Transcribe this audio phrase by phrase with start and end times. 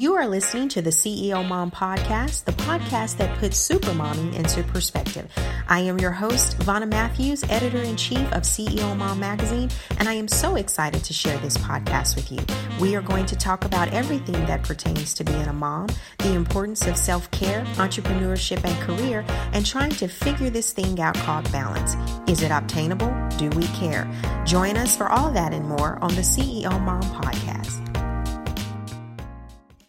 [0.00, 4.62] You are listening to the CEO Mom Podcast, the podcast that puts super mommy into
[4.62, 5.28] perspective.
[5.66, 10.12] I am your host, Vonna Matthews, editor in chief of CEO Mom Magazine, and I
[10.12, 12.38] am so excited to share this podcast with you.
[12.80, 16.86] We are going to talk about everything that pertains to being a mom, the importance
[16.86, 21.96] of self care, entrepreneurship, and career, and trying to figure this thing out called balance.
[22.30, 23.12] Is it obtainable?
[23.36, 24.08] Do we care?
[24.46, 27.87] Join us for all that and more on the CEO Mom Podcast.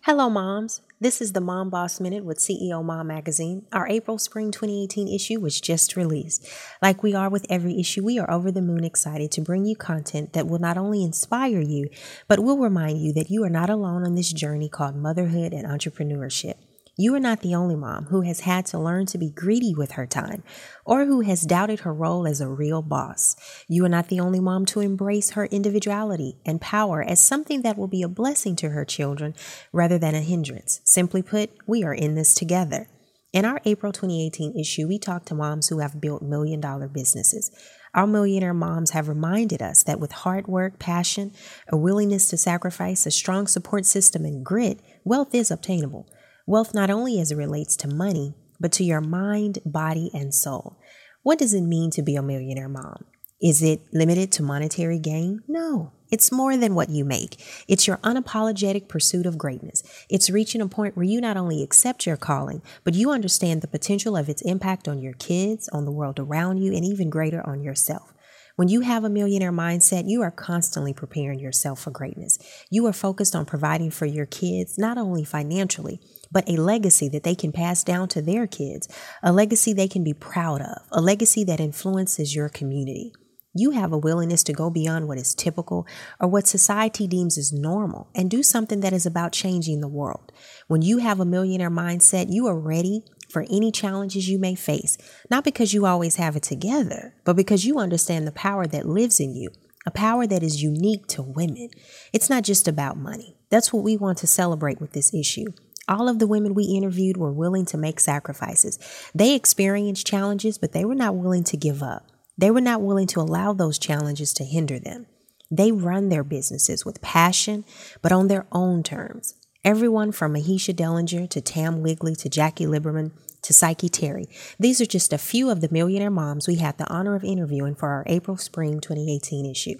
[0.10, 0.82] Hello, moms.
[1.00, 3.68] This is the Mom Boss Minute with CEO Mom Magazine.
[3.72, 6.50] Our April Spring 2018 issue was just released.
[6.82, 9.76] Like we are with every issue, we are over the moon excited to bring you
[9.76, 11.92] content that will not only inspire you,
[12.28, 15.68] but will remind you that you are not alone on this journey called motherhood and
[15.68, 16.56] entrepreneurship.
[17.02, 19.92] You are not the only mom who has had to learn to be greedy with
[19.92, 20.44] her time
[20.84, 23.38] or who has doubted her role as a real boss.
[23.70, 27.78] You are not the only mom to embrace her individuality and power as something that
[27.78, 29.34] will be a blessing to her children
[29.72, 30.82] rather than a hindrance.
[30.84, 32.90] Simply put, we are in this together.
[33.32, 37.50] In our April 2018 issue, we talked to moms who have built million dollar businesses.
[37.94, 41.32] Our millionaire moms have reminded us that with hard work, passion,
[41.70, 46.06] a willingness to sacrifice, a strong support system, and grit, wealth is obtainable.
[46.50, 50.80] Wealth not only as it relates to money, but to your mind, body, and soul.
[51.22, 53.06] What does it mean to be a millionaire mom?
[53.40, 55.44] Is it limited to monetary gain?
[55.48, 57.40] No, it's more than what you make.
[57.68, 59.84] It's your unapologetic pursuit of greatness.
[60.10, 63.68] It's reaching a point where you not only accept your calling, but you understand the
[63.68, 67.48] potential of its impact on your kids, on the world around you, and even greater
[67.48, 68.12] on yourself.
[68.60, 72.38] When you have a millionaire mindset, you are constantly preparing yourself for greatness.
[72.70, 77.24] You are focused on providing for your kids, not only financially, but a legacy that
[77.24, 78.90] they can pass down to their kids,
[79.24, 83.14] a legacy they can be proud of, a legacy that influences your community.
[83.56, 85.88] You have a willingness to go beyond what is typical
[86.20, 90.34] or what society deems as normal and do something that is about changing the world.
[90.68, 94.98] When you have a millionaire mindset, you are ready for any challenges you may face,
[95.30, 99.20] not because you always have it together, but because you understand the power that lives
[99.20, 99.50] in you,
[99.86, 101.70] a power that is unique to women.
[102.12, 103.38] It's not just about money.
[103.50, 105.54] That's what we want to celebrate with this issue.
[105.88, 108.78] All of the women we interviewed were willing to make sacrifices.
[109.16, 112.06] They experienced challenges, but they were not willing to give up.
[112.38, 115.08] They were not willing to allow those challenges to hinder them.
[115.50, 117.66] They run their businesses with passion,
[118.02, 119.34] but on their own terms.
[119.66, 123.12] Everyone from Mahisha Dellinger to Tam Wigley to Jackie Liberman
[123.42, 124.30] to Psyche Terry.
[124.58, 127.76] These are just a few of the millionaire moms we had the honor of interviewing
[127.76, 129.76] for our April Spring 2018 issue.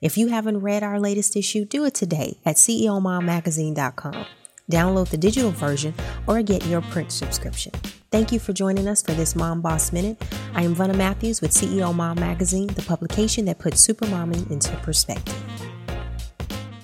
[0.00, 4.24] If you haven't read our latest issue, do it today at CEOMomMagazine.com.
[4.70, 5.94] Download the digital version
[6.28, 7.72] or get your print subscription.
[8.12, 10.22] Thank you for joining us for this Mom Boss Minute.
[10.54, 15.43] I am Vonna Matthews with CEO Mom Magazine, the publication that puts supermomming into perspective.